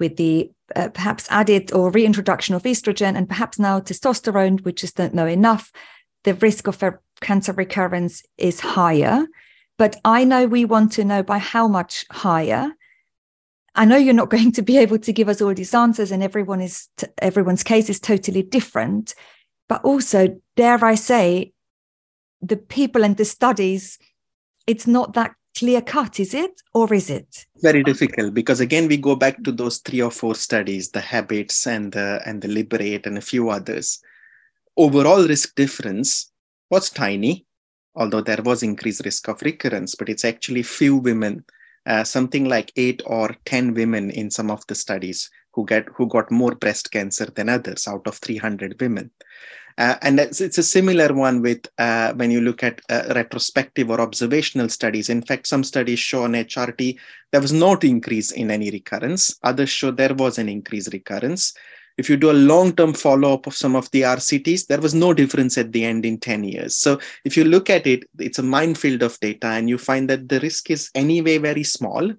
[0.00, 4.96] with the uh, perhaps added or reintroduction of estrogen and perhaps now testosterone, we just
[4.96, 5.72] don't know enough,
[6.24, 6.82] the risk of
[7.20, 9.26] cancer recurrence is higher.
[9.76, 12.72] But I know we want to know by how much higher.
[13.76, 16.22] I know you're not going to be able to give us all these answers, and
[16.22, 19.14] everyone is t- everyone's case is totally different.
[19.68, 21.52] But also, dare I say,
[22.40, 23.98] the people and the studies,
[24.66, 27.46] it's not that clear cut, is it, or is it?
[27.62, 31.66] Very difficult because again we go back to those three or four studies, the HABITS
[31.66, 34.00] and the and the LIBERATE and a few others.
[34.76, 36.30] Overall risk difference
[36.70, 37.46] was tiny,
[37.94, 41.44] although there was increased risk of recurrence, but it's actually few women
[41.86, 46.06] uh, something like eight or 10 women in some of the studies who get who
[46.06, 49.10] got more breast cancer than others out of 300 women.
[49.78, 53.90] Uh, and it's, it's, a similar one with uh, when you look at uh, retrospective
[53.90, 55.10] or observational studies.
[55.10, 56.98] In fact, some studies show on HRT
[57.30, 59.38] there was not increase in any recurrence.
[59.42, 61.52] Others show there was an increased recurrence.
[61.98, 65.56] If you do a long-term follow-up of some of the RCTs, there was no difference
[65.56, 66.76] at the end in 10 years.
[66.76, 70.28] So if you look at it, it's a minefield of data and you find that
[70.28, 72.12] the risk is anyway very small,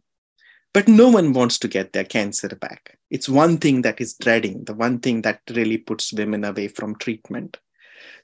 [0.74, 2.98] but no one wants to get their cancer back.
[3.12, 6.96] It's one thing that is dreading, the one thing that really puts women away from
[6.96, 7.58] treatment.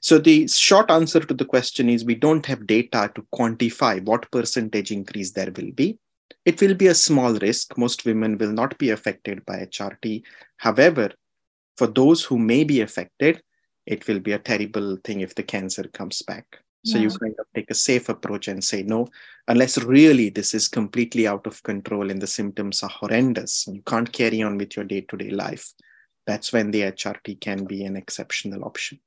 [0.00, 4.30] So the short answer to the question is we don't have data to quantify what
[4.30, 5.98] percentage increase there will be.
[6.44, 7.78] It will be a small risk.
[7.78, 10.22] Most women will not be affected by HRT.
[10.58, 11.10] However,
[11.76, 13.42] for those who may be affected,
[13.86, 16.58] it will be a terrible thing if the cancer comes back.
[16.84, 17.04] So yeah.
[17.04, 19.08] you kind of take a safe approach and say, no,
[19.48, 23.82] unless really this is completely out of control and the symptoms are horrendous and you
[23.82, 25.72] can't carry on with your day to day life,
[26.26, 29.00] that's when the HRT can be an exceptional option.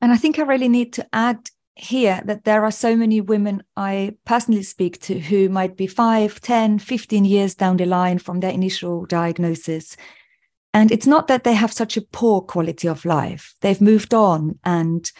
[0.00, 3.62] And I think I really need to add here that there are so many women
[3.76, 8.40] I personally speak to who might be 5, 10, 15 years down the line from
[8.40, 9.96] their initial diagnosis
[10.74, 13.54] and it's not that they have such a poor quality of life.
[13.60, 15.10] They've moved on and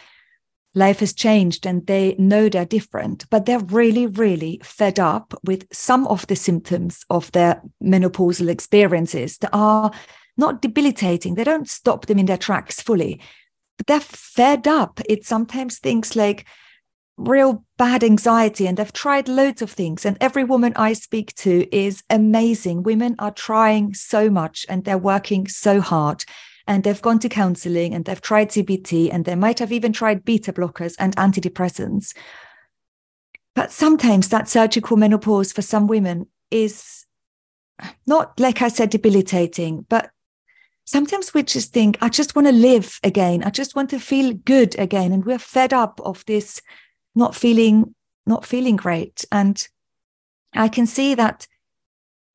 [0.75, 5.65] life has changed and they know they're different, but they're really, really fed up with
[5.71, 9.91] some of the symptoms of their menopausal experiences that are
[10.35, 11.35] not debilitating.
[11.35, 13.21] They don't stop them in their tracks fully,
[13.77, 14.99] but they're fed up.
[15.07, 16.45] It's sometimes things like
[17.17, 21.65] real bad anxiety and they've tried loads of things and every woman i speak to
[21.75, 22.83] is amazing.
[22.83, 26.25] Women are trying so much and they're working so hard
[26.67, 30.25] and they've gone to counseling and they've tried cbt and they might have even tried
[30.25, 32.15] beta blockers and antidepressants.
[33.53, 37.05] But sometimes that surgical menopause for some women is
[38.05, 40.09] not like i said debilitating but
[40.85, 43.41] sometimes we just think i just want to live again.
[43.43, 45.13] I just want to feel good again.
[45.13, 46.61] And we're fed up of this
[47.15, 49.25] not feeling not feeling great.
[49.31, 49.67] And
[50.57, 51.47] i can see that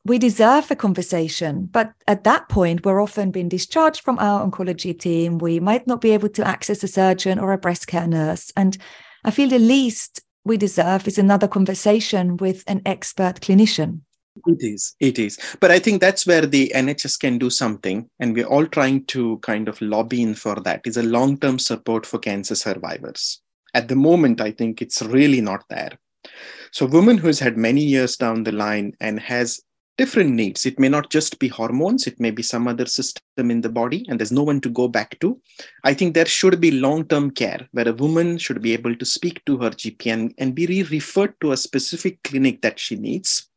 [0.04, 4.98] we deserve a conversation but at that point we're often being discharged from our oncology
[4.98, 5.38] team.
[5.38, 8.52] We might not be able to access a surgeon or a breast care nurse.
[8.56, 8.76] And
[9.24, 14.00] i feel the least we deserve is another conversation with an expert clinician.
[14.46, 15.38] It is it is.
[15.60, 19.38] But i think that's where the nhs can do something and we're all trying to
[19.38, 20.80] kind of lobby in for that.
[20.84, 23.40] Is a long-term support for cancer survivors
[23.74, 25.98] at the moment, I think it's really not there.
[26.72, 29.60] So, woman who's had many years down the line and has
[29.98, 33.60] different needs, it may not just be hormones, it may be some other system in
[33.60, 35.40] the body, and there's no one to go back to.
[35.84, 39.04] I think there should be long term care where a woman should be able to
[39.04, 42.96] speak to her GP and, and be re referred to a specific clinic that she
[42.96, 43.49] needs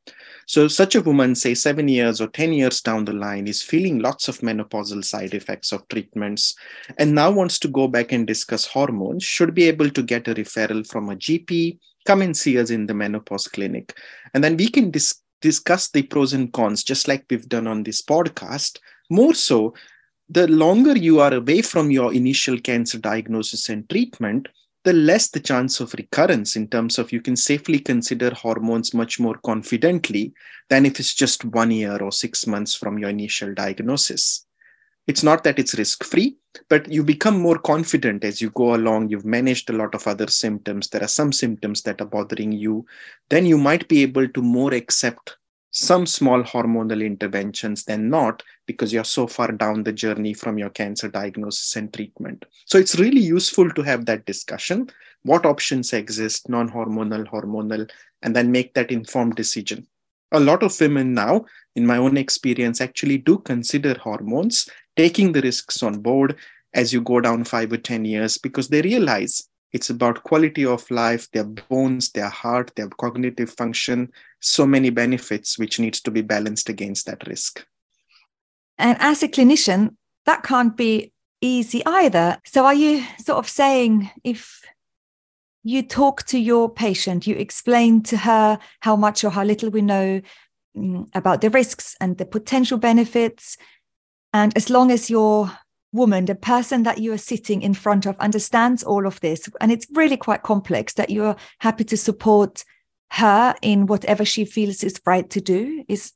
[0.46, 4.00] So, such a woman, say seven years or 10 years down the line, is feeling
[4.00, 6.56] lots of menopausal side effects of treatments
[6.98, 10.36] and now wants to go back and discuss hormones, should be able to get a
[10.36, 13.98] referral from a GP, come and see us in the menopause clinic.
[14.34, 17.84] And then we can dis- discuss the pros and cons, just like we've done on
[17.84, 18.80] this podcast.
[19.10, 19.74] More so,
[20.30, 24.48] the longer you are away from your initial cancer diagnosis and treatment,
[24.84, 29.20] the less the chance of recurrence in terms of you can safely consider hormones much
[29.20, 30.34] more confidently
[30.70, 34.46] than if it's just one year or six months from your initial diagnosis.
[35.08, 36.38] It's not that it's risk free,
[36.70, 39.10] but you become more confident as you go along.
[39.10, 40.90] You've managed a lot of other symptoms.
[40.90, 42.86] There are some symptoms that are bothering you.
[43.30, 45.38] Then you might be able to more accept
[45.74, 50.70] some small hormonal interventions than not because you're so far down the journey from your
[50.70, 52.46] cancer diagnosis and treatment.
[52.66, 54.90] So it's really useful to have that discussion
[55.24, 57.90] what options exist, non hormonal, hormonal,
[58.22, 59.88] and then make that informed decision.
[60.32, 61.46] A lot of women now,
[61.76, 66.36] in my own experience, actually do consider hormones, taking the risks on board
[66.74, 70.90] as you go down five or 10 years because they realize it's about quality of
[70.92, 76.22] life, their bones, their heart, their cognitive function, so many benefits which needs to be
[76.22, 77.66] balanced against that risk.
[78.78, 79.96] And as a clinician,
[80.26, 81.12] that can't be
[81.42, 82.38] easy either.
[82.46, 84.62] So are you sort of saying if
[85.64, 89.82] you talk to your patient, you explain to her how much or how little we
[89.82, 90.22] know
[90.78, 93.58] mm, about the risks and the potential benefits.
[94.34, 95.52] And as long as your
[95.94, 99.72] woman, the person that you are sitting in front of, understands all of this, and
[99.72, 102.66] it's really quite complex, that you're happy to support
[103.12, 105.86] her in whatever she feels is right to do.
[105.88, 106.14] Is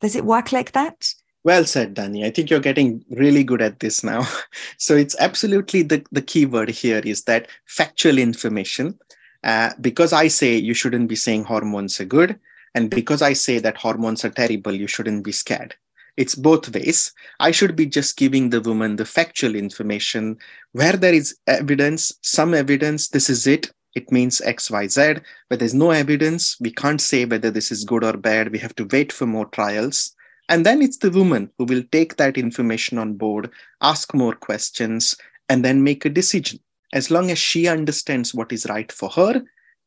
[0.00, 1.14] does it work like that?
[1.42, 2.24] Well said, Dani.
[2.24, 4.26] I think you're getting really good at this now.
[4.76, 8.98] So it's absolutely the, the key word here is that factual information.
[9.42, 12.38] Uh, because I say you shouldn't be saying hormones are good,
[12.74, 15.74] and because I say that hormones are terrible, you shouldn't be scared.
[16.16, 17.12] It's both ways.
[17.38, 20.38] I should be just giving the woman the factual information
[20.72, 23.72] where there is evidence, some evidence, this is it.
[23.94, 25.14] It means X, Y, Z.
[25.48, 26.56] But there's no evidence.
[26.60, 28.52] We can't say whether this is good or bad.
[28.52, 30.14] We have to wait for more trials.
[30.48, 33.50] And then it's the woman who will take that information on board,
[33.80, 35.16] ask more questions,
[35.48, 36.60] and then make a decision.
[36.92, 39.42] As long as she understands what is right for her,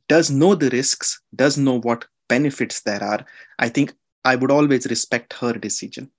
[0.08, 3.26] does know the risks, does know what benefits there are,
[3.60, 3.94] I think
[4.26, 6.12] I would always respect her decision.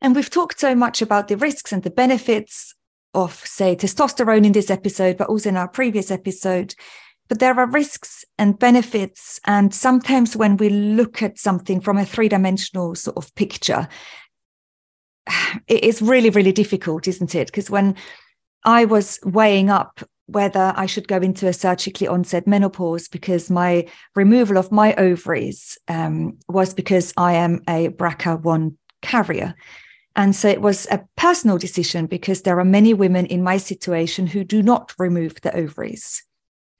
[0.00, 2.74] And we've talked so much about the risks and the benefits
[3.14, 6.74] of, say, testosterone in this episode, but also in our previous episode.
[7.28, 9.40] But there are risks and benefits.
[9.44, 13.88] And sometimes when we look at something from a three dimensional sort of picture,
[15.66, 17.48] it is really, really difficult, isn't it?
[17.48, 17.96] Because when
[18.64, 23.86] I was weighing up whether I should go into a surgically onset menopause because my
[24.14, 29.54] removal of my ovaries um, was because I am a BRCA1 carrier.
[30.14, 34.26] And so it was a personal decision because there are many women in my situation
[34.26, 36.22] who do not remove the ovaries.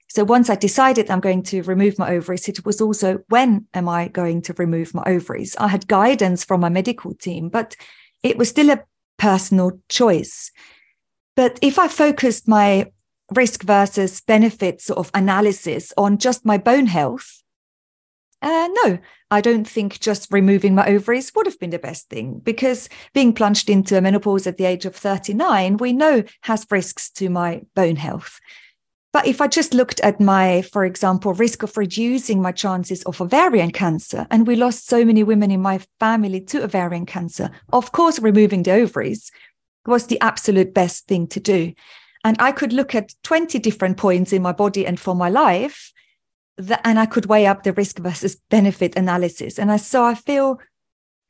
[0.09, 3.89] So once I decided I'm going to remove my ovaries, it was also when am
[3.89, 5.55] I going to remove my ovaries?
[5.57, 7.75] I had guidance from my medical team, but
[8.21, 8.83] it was still a
[9.17, 10.51] personal choice.
[11.35, 12.91] But if I focused my
[13.31, 17.43] risk versus benefit sort of analysis on just my bone health,
[18.41, 18.99] uh, no,
[19.31, 23.33] I don't think just removing my ovaries would have been the best thing because being
[23.33, 27.97] plunged into menopause at the age of 39, we know has risks to my bone
[27.97, 28.39] health.
[29.11, 33.19] But if I just looked at my, for example, risk of reducing my chances of
[33.19, 37.91] ovarian cancer, and we lost so many women in my family to ovarian cancer, of
[37.91, 39.31] course, removing the ovaries
[39.85, 41.73] was the absolute best thing to do.
[42.23, 45.93] And I could look at 20 different points in my body and for my life,
[46.57, 49.57] that, and I could weigh up the risk versus benefit analysis.
[49.57, 50.59] And I, so I feel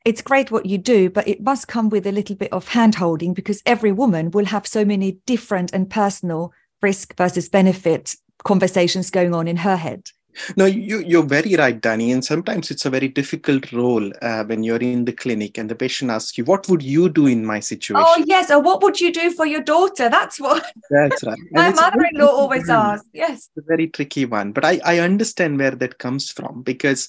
[0.04, 2.94] it's great what you do, but it must come with a little bit of hand
[2.94, 9.10] holding because every woman will have so many different and personal risk versus benefit conversations
[9.10, 10.08] going on in her head.
[10.56, 12.12] No, you, you're very right, Dani.
[12.12, 15.74] And sometimes it's a very difficult role uh, when you're in the clinic and the
[15.74, 18.04] patient asks you, What would you do in my situation?
[18.06, 18.50] Oh, yes.
[18.50, 20.08] Or what would you do for your daughter?
[20.08, 21.38] That's what That's right.
[21.50, 23.08] my mother in law always asks.
[23.12, 23.48] Yes.
[23.56, 24.52] It's a very tricky one.
[24.52, 27.08] But I, I understand where that comes from because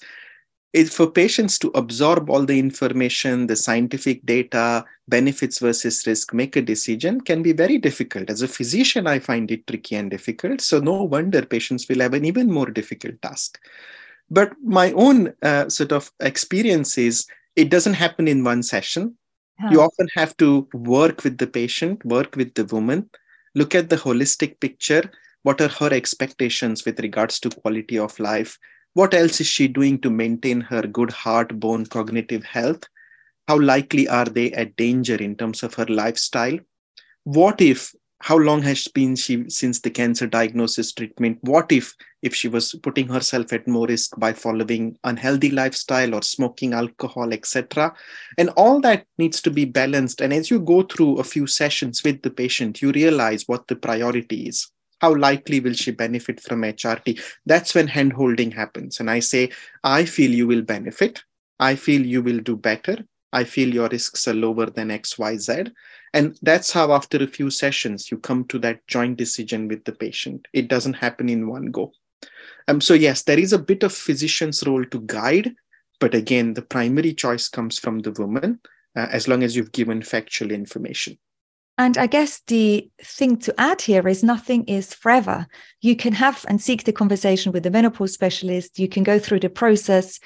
[0.74, 6.56] is for patients to absorb all the information, the scientific data, benefits versus risk, make
[6.56, 8.30] a decision can be very difficult.
[8.30, 10.62] As a physician, I find it tricky and difficult.
[10.62, 13.60] So, no wonder patients will have an even more difficult task.
[14.30, 19.18] But my own uh, sort of experience is it doesn't happen in one session.
[19.70, 23.10] You often have to work with the patient, work with the woman,
[23.54, 25.12] look at the holistic picture.
[25.44, 28.58] What are her expectations with regards to quality of life?
[28.94, 32.84] What else is she doing to maintain her good heart, bone, cognitive health?
[33.48, 36.58] How likely are they at danger in terms of her lifestyle?
[37.24, 42.36] What if how long has been she since the cancer diagnosis treatment what if if
[42.36, 47.94] she was putting herself at more risk by following unhealthy lifestyle or smoking alcohol etc
[48.38, 52.04] and all that needs to be balanced and as you go through a few sessions
[52.04, 54.72] with the patient you realize what the priority is
[55.02, 59.50] how likely will she benefit from hrt that's when handholding happens and i say
[59.84, 61.24] i feel you will benefit
[61.60, 62.98] i feel you will do better
[63.34, 65.72] i feel your risks are lower than xyz
[66.14, 69.94] and that's how, after a few sessions, you come to that joint decision with the
[69.94, 70.48] patient.
[70.52, 71.94] It doesn't happen in one go.
[72.68, 75.56] Um, so, yes, there is a bit of physician's role to guide,
[76.00, 78.60] but again, the primary choice comes from the woman
[78.96, 81.18] uh, as long as you've given factual information.
[81.78, 85.48] And I guess the thing to add here is nothing is forever.
[85.82, 88.78] You can have and seek the conversation with the menopause specialist.
[88.78, 90.20] You can go through the process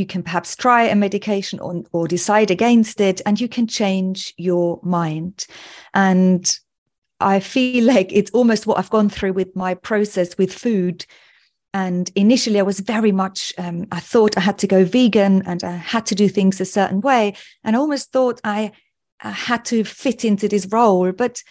[0.00, 4.32] you can perhaps try a medication or, or decide against it and you can change
[4.36, 5.46] your mind
[5.94, 6.58] and
[7.20, 11.04] i feel like it's almost what i've gone through with my process with food
[11.74, 15.62] and initially i was very much um, i thought i had to go vegan and
[15.64, 18.72] i had to do things a certain way and i almost thought i, I
[19.22, 21.42] Uh, had to fit into this role but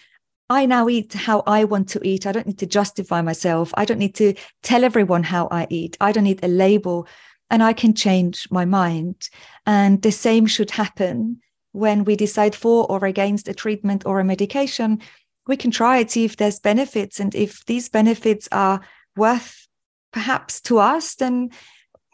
[0.50, 2.26] I now eat how I want to eat.
[2.26, 3.72] I don't need to justify myself.
[3.76, 5.96] I don't need to tell everyone how I eat.
[6.00, 7.06] I don't need a label
[7.50, 9.28] and I can change my mind.
[9.64, 11.40] And the same should happen
[11.70, 15.00] when we decide for or against a treatment or a medication.
[15.46, 17.20] We can try it, see if there's benefits.
[17.20, 18.80] And if these benefits are
[19.16, 19.68] worth
[20.12, 21.50] perhaps to us, then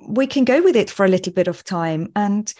[0.07, 2.13] we can go with it for a little bit of time.
[2.15, 2.53] And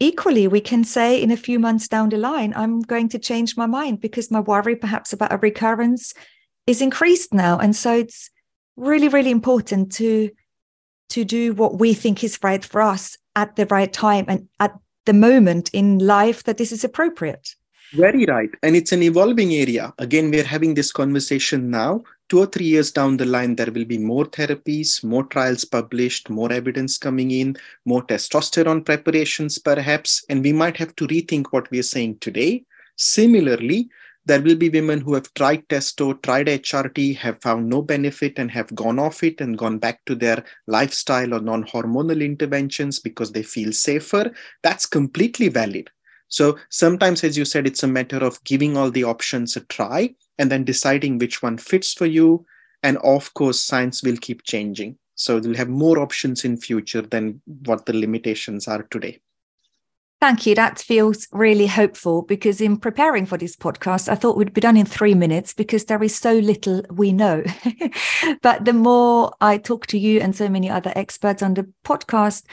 [0.00, 3.56] equally, we can say in a few months down the line, I'm going to change
[3.56, 6.14] my mind because my worry perhaps about a recurrence
[6.66, 7.58] is increased now.
[7.58, 8.30] And so it's
[8.76, 10.30] really, really important to
[11.10, 14.74] to do what we think is right for us at the right time and at
[15.06, 17.54] the moment in life that this is appropriate.
[17.92, 18.50] Very right.
[18.62, 19.94] And it's an evolving area.
[19.98, 22.04] Again, we're having this conversation now.
[22.28, 26.28] Two or three years down the line, there will be more therapies, more trials published,
[26.28, 30.22] more evidence coming in, more testosterone preparations, perhaps.
[30.28, 32.64] And we might have to rethink what we are saying today.
[32.96, 33.88] Similarly,
[34.26, 38.50] there will be women who have tried testo, tried HRT, have found no benefit and
[38.50, 43.32] have gone off it and gone back to their lifestyle or non hormonal interventions because
[43.32, 44.30] they feel safer.
[44.62, 45.88] That's completely valid.
[46.28, 50.14] So sometimes, as you said, it's a matter of giving all the options a try
[50.38, 52.44] and then deciding which one fits for you.
[52.82, 54.98] And of course, science will keep changing.
[55.14, 59.20] So we'll have more options in future than what the limitations are today.
[60.20, 60.56] Thank you.
[60.56, 64.76] That feels really hopeful because in preparing for this podcast, I thought we'd be done
[64.76, 67.44] in three minutes because there is so little we know.
[68.42, 72.44] but the more I talk to you and so many other experts on the podcast,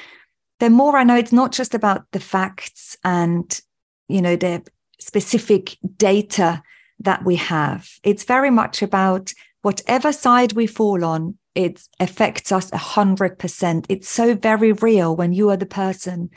[0.60, 3.60] the more I know it's not just about the facts and,
[4.08, 4.64] you know, the
[4.99, 6.64] specific data
[6.99, 7.89] that we have.
[8.03, 13.86] It's very much about whatever side we fall on, it affects us a hundred percent.
[13.89, 16.30] It's so very real when you are the person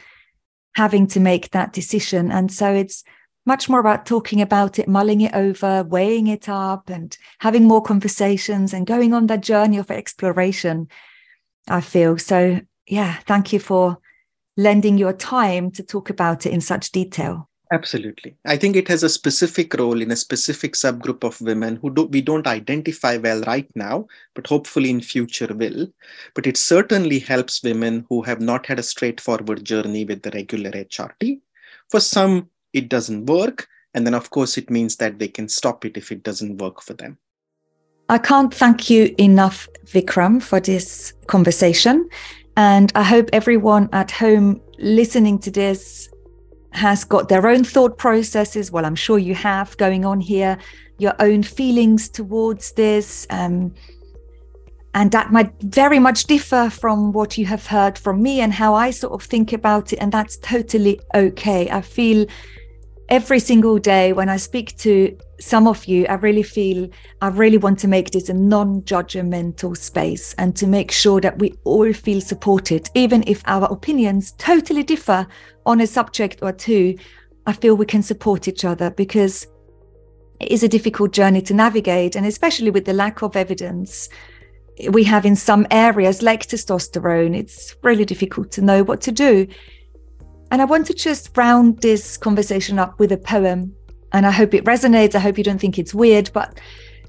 [0.75, 2.31] having to make that decision.
[2.31, 3.05] And so it's
[3.45, 7.83] much more about talking about it, mulling it over, weighing it up, and having more
[7.83, 10.89] conversations and going on that journey of exploration.
[11.69, 12.61] I feel so.
[12.87, 13.99] Yeah, thank you for
[14.59, 17.49] lending your time to talk about it in such detail.
[17.71, 18.35] Absolutely.
[18.47, 22.05] I think it has a specific role in a specific subgroup of women who do,
[22.07, 25.87] we don't identify well right now, but hopefully in future will.
[26.35, 30.71] But it certainly helps women who have not had a straightforward journey with the regular
[30.71, 31.41] HRT.
[31.91, 33.69] For some, it doesn't work.
[33.95, 36.83] And then, of course, it means that they can stop it if it doesn't work
[36.83, 37.19] for them.
[38.11, 42.09] I can't thank you enough, Vikram, for this conversation.
[42.59, 46.09] And I hope everyone at home listening to this
[46.73, 48.73] has got their own thought processes.
[48.73, 50.59] Well, I'm sure you have going on here,
[50.99, 53.29] your own feelings towards this.
[53.31, 53.73] Um,
[54.93, 58.75] and that might very much differ from what you have heard from me and how
[58.75, 60.01] I sort of think about it.
[60.01, 61.71] And that's totally okay.
[61.71, 62.27] I feel
[63.09, 66.89] every single day when I speak to some of you, I really feel
[67.21, 71.39] I really want to make this a non judgmental space and to make sure that
[71.39, 75.27] we all feel supported, even if our opinions totally differ
[75.67, 76.97] on a subject or two.
[77.47, 79.47] I feel we can support each other because
[80.41, 84.09] it is a difficult journey to navigate, and especially with the lack of evidence
[84.91, 89.47] we have in some areas like testosterone, it's really difficult to know what to do.
[90.51, 93.75] And I want to just round this conversation up with a poem.
[94.13, 95.15] And I hope it resonates.
[95.15, 96.59] I hope you don't think it's weird, but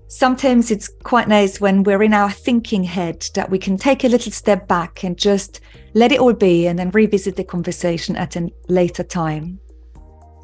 [0.07, 4.09] sometimes it's quite nice when we're in our thinking head that we can take a
[4.09, 5.61] little step back and just
[5.93, 9.59] let it all be and then revisit the conversation at a later time.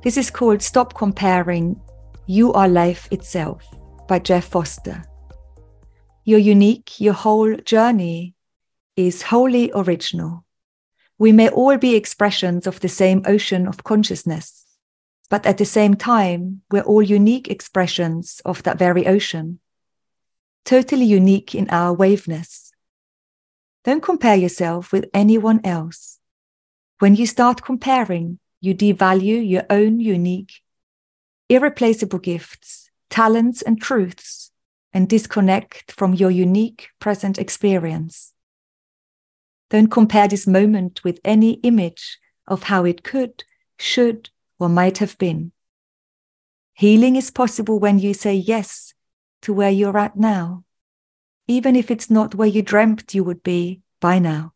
[0.04, 1.80] This is called Stop Comparing
[2.28, 3.64] You Are Life Itself
[4.08, 5.04] by Jeff Foster.
[6.24, 8.36] You're unique, your whole journey
[8.96, 10.46] is wholly original.
[11.18, 14.65] We may all be expressions of the same ocean of consciousness
[15.30, 19.60] but at the same time, we're all unique expressions of that very ocean,
[20.64, 22.72] totally unique in our waveness.
[23.84, 26.20] Don't compare yourself with anyone else.
[27.00, 30.54] When you start comparing, you devalue your own unique,
[31.50, 34.52] irreplaceable gifts, talents, and truths,
[34.94, 38.34] and disconnect from your unique present experience.
[39.70, 42.18] Don't compare this moment with any image
[42.48, 43.44] of how it could,
[43.78, 44.30] should,
[44.60, 45.52] or might have been.
[46.74, 48.94] Healing is possible when you say yes
[49.44, 50.64] to where you're at now,
[51.48, 54.54] even if it's not where you dreamt you would be by now.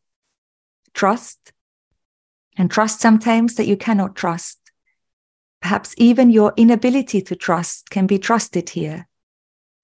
[0.94, 1.54] Trust,
[2.58, 4.60] and trust sometimes that you cannot trust.
[5.62, 9.08] Perhaps even your inability to trust can be trusted here,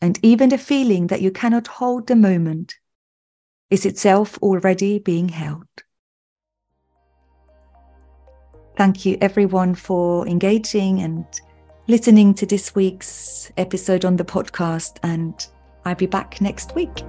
[0.01, 2.75] and even the feeling that you cannot hold the moment
[3.69, 5.84] is itself already being held.
[8.75, 11.25] Thank you, everyone, for engaging and
[11.87, 14.97] listening to this week's episode on the podcast.
[15.01, 15.33] And
[15.85, 17.03] I'll be back next week.